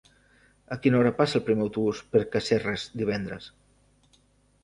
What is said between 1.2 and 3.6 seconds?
el primer autobús per Casserres divendres?